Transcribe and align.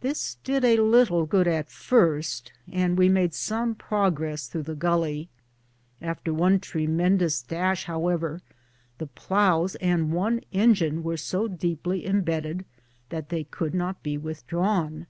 This 0.00 0.38
did 0.42 0.64
a 0.64 0.78
little 0.78 1.24
good 1.24 1.46
at 1.46 1.70
first, 1.70 2.50
and 2.72 2.98
we 2.98 3.08
made 3.08 3.32
some 3.32 3.76
prog 3.76 4.18
ress 4.18 4.48
through 4.48 4.64
the 4.64 4.74
gully. 4.74 5.28
After 6.00 6.34
one 6.34 6.58
tremendous 6.58 7.42
dash, 7.42 7.84
however, 7.84 8.42
the 8.98 9.06
ploughs 9.06 9.76
and 9.76 10.12
one 10.12 10.40
engine 10.50 11.04
were 11.04 11.16
so 11.16 11.46
deeply 11.46 12.04
embedded 12.04 12.64
that 13.10 13.28
they 13.28 13.44
could 13.44 13.72
not 13.72 14.02
be 14.02 14.18
withdrawn. 14.18 15.06